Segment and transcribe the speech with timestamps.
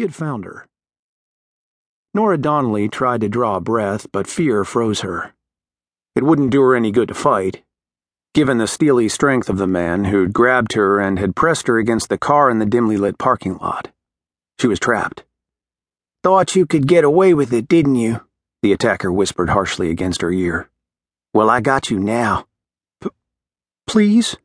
[0.00, 0.66] He had found her.
[2.14, 5.34] Nora Donnelly tried to draw a breath, but fear froze her.
[6.16, 7.62] It wouldn't do her any good to fight,
[8.32, 12.08] given the steely strength of the man who'd grabbed her and had pressed her against
[12.08, 13.92] the car in the dimly lit parking lot.
[14.58, 15.24] She was trapped.
[16.22, 18.22] Thought you could get away with it, didn't you?
[18.62, 20.70] The attacker whispered harshly against her ear.
[21.34, 22.46] Well, I got you now.
[23.02, 23.10] P-
[23.86, 24.38] please?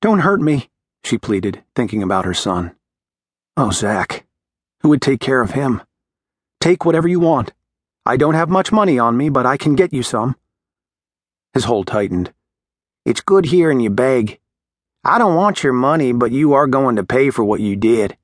[0.00, 0.70] Don't hurt me,
[1.02, 2.76] she pleaded, thinking about her son.
[3.56, 4.24] Oh, Zach.
[4.84, 5.80] Who would take care of him?
[6.60, 7.54] Take whatever you want.
[8.04, 10.36] I don't have much money on me, but I can get you some.
[11.54, 12.34] His hold tightened.
[13.06, 14.40] It's good hearing you beg.
[15.02, 18.18] I don't want your money, but you are going to pay for what you did.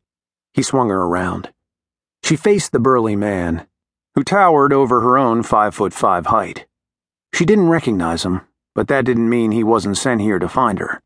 [0.52, 1.50] He swung her around.
[2.22, 3.66] She faced the burly man,
[4.14, 6.66] who towered over her own five foot five height.
[7.32, 8.42] She didn't recognize him,
[8.74, 11.00] but that didn't mean he wasn't sent here to find her.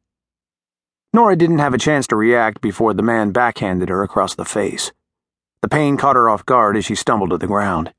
[1.12, 4.90] Nora didn't have a chance to react before the man backhanded her across the face.
[5.64, 7.95] The pain caught her off guard as she stumbled to the ground.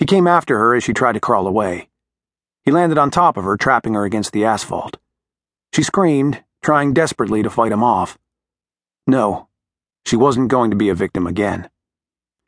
[0.00, 1.88] He came after her as she tried to crawl away.
[2.64, 4.96] He landed on top of her, trapping her against the asphalt.
[5.72, 8.18] She screamed, trying desperately to fight him off.
[9.06, 9.46] No,
[10.04, 11.70] she wasn't going to be a victim again.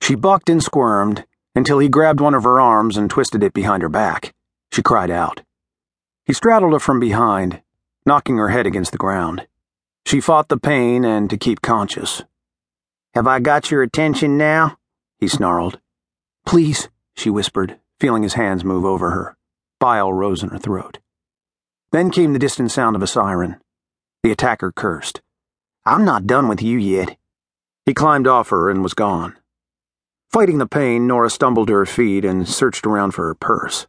[0.01, 3.85] She bucked and squirmed until he grabbed one of her arms and twisted it behind
[3.85, 4.35] her back.
[4.73, 5.43] She cried out.
[6.25, 7.63] He straddled her from behind,
[8.05, 9.47] knocking her head against the ground.
[10.05, 12.25] She fought the pain and to keep conscious.
[13.15, 14.79] Have I got your attention now?
[15.19, 15.79] He snarled.
[16.47, 19.37] Please, she whispered, feeling his hands move over her.
[19.79, 20.99] Bile rose in her throat.
[21.91, 23.57] Then came the distant sound of a siren.
[24.23, 25.21] The attacker cursed.
[25.85, 27.19] I'm not done with you yet.
[27.85, 29.37] He climbed off her and was gone.
[30.31, 33.87] Fighting the pain, Nora stumbled to her feet and searched around for her purse.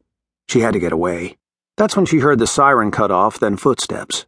[0.50, 1.38] She had to get away.
[1.78, 4.26] That's when she heard the siren cut off, then footsteps.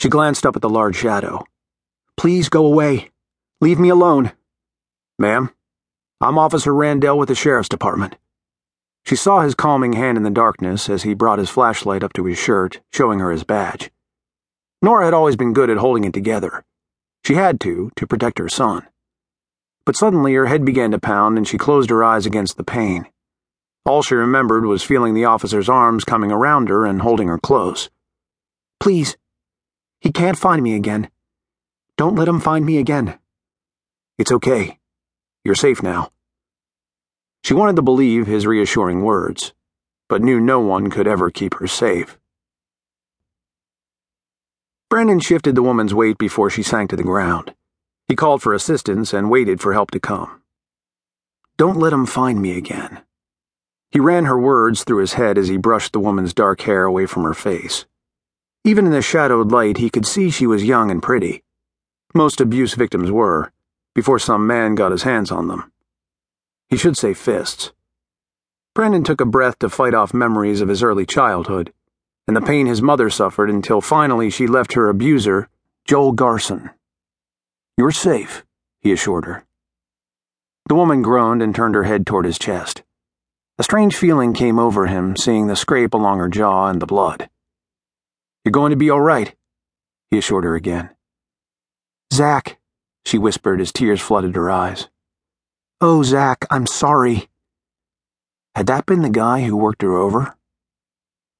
[0.00, 1.44] She glanced up at the large shadow.
[2.16, 3.10] Please go away.
[3.60, 4.32] Leave me alone.
[5.18, 5.50] Ma'am,
[6.20, 8.16] I'm Officer Randell with the Sheriff's Department.
[9.04, 12.24] She saw his calming hand in the darkness as he brought his flashlight up to
[12.24, 13.90] his shirt, showing her his badge.
[14.82, 16.64] Nora had always been good at holding it together.
[17.24, 18.86] She had to, to protect her son.
[19.86, 23.06] But suddenly her head began to pound and she closed her eyes against the pain.
[23.86, 27.88] All she remembered was feeling the officer's arms coming around her and holding her close.
[28.80, 29.16] Please,
[30.00, 31.10] he can't find me again.
[31.96, 33.18] Don't let him find me again.
[34.16, 34.78] It's okay.
[35.44, 36.10] You're safe now.
[37.42, 39.52] She wanted to believe his reassuring words,
[40.08, 42.16] but knew no one could ever keep her safe.
[44.88, 47.54] Brandon shifted the woman's weight before she sank to the ground.
[48.06, 50.42] He called for assistance and waited for help to come.
[51.56, 53.00] Don't let him find me again.
[53.90, 57.06] He ran her words through his head as he brushed the woman's dark hair away
[57.06, 57.84] from her face.
[58.62, 61.42] Even in the shadowed light, he could see she was young and pretty.
[62.14, 63.52] Most abuse victims were
[63.94, 65.70] before some man got his hands on them.
[66.68, 67.72] He should say fists.
[68.74, 71.72] Brandon took a breath to fight off memories of his early childhood
[72.26, 75.48] and the pain his mother suffered until finally she left her abuser,
[75.84, 76.70] Joel Garson.
[77.76, 78.44] You're safe,
[78.80, 79.44] he assured her.
[80.68, 82.82] The woman groaned and turned her head toward his chest.
[83.58, 87.28] A strange feeling came over him, seeing the scrape along her jaw and the blood.
[88.44, 89.34] You're going to be all right,
[90.10, 90.90] he assured her again.
[92.12, 92.58] Zach,
[93.04, 94.88] she whispered as tears flooded her eyes.
[95.80, 97.28] Oh, Zach, I'm sorry.
[98.54, 100.36] Had that been the guy who worked her over?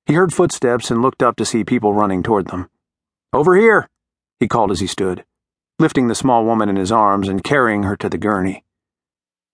[0.06, 2.68] He heard footsteps and looked up to see people running toward them.
[3.32, 3.88] Over here,
[4.38, 5.24] he called as he stood,
[5.78, 8.64] lifting the small woman in his arms and carrying her to the gurney.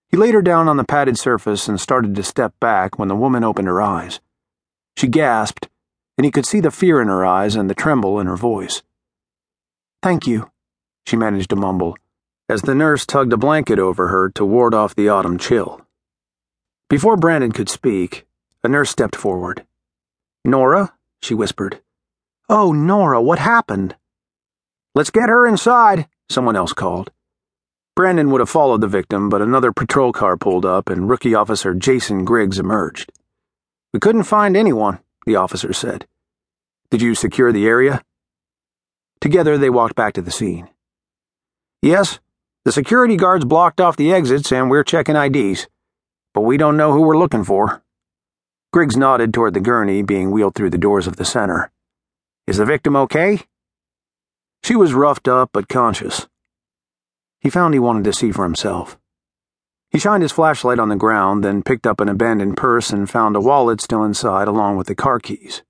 [0.09, 3.15] He laid her down on the padded surface and started to step back when the
[3.15, 4.19] woman opened her eyes.
[4.97, 5.69] She gasped,
[6.17, 8.83] and he could see the fear in her eyes and the tremble in her voice.
[10.03, 10.51] Thank you,
[11.05, 11.95] she managed to mumble,
[12.49, 15.81] as the nurse tugged a blanket over her to ward off the autumn chill.
[16.89, 18.25] Before Brandon could speak,
[18.63, 19.65] a nurse stepped forward.
[20.43, 21.81] Nora, she whispered.
[22.49, 23.95] Oh, Nora, what happened?
[24.93, 27.11] Let's get her inside, someone else called.
[27.95, 31.73] Brandon would have followed the victim, but another patrol car pulled up and rookie officer
[31.73, 33.11] Jason Griggs emerged.
[33.93, 36.07] We couldn't find anyone, the officer said.
[36.89, 38.01] Did you secure the area?
[39.21, 40.67] Together they walked back to the scene.
[41.81, 42.19] Yes,
[42.63, 45.67] the security guards blocked off the exits and we're checking IDs.
[46.33, 47.81] But we don't know who we're looking for.
[48.71, 51.71] Griggs nodded toward the gurney being wheeled through the doors of the center.
[52.45, 53.39] Is the victim okay?
[54.63, 56.27] She was roughed up but conscious.
[57.39, 58.99] He found he wanted to see for himself.
[59.89, 63.35] He shined his flashlight on the ground, then picked up an abandoned purse and found
[63.35, 65.63] a wallet still inside along with the car keys.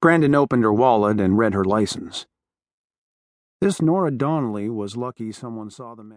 [0.00, 2.26] Brandon opened her wallet and read her license.
[3.62, 6.10] This Nora Donnelly was lucky someone saw the man.